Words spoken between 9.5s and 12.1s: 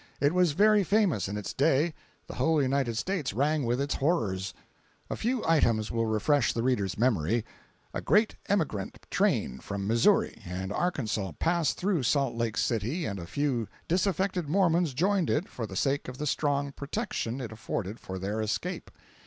from Missouri and Arkansas passed through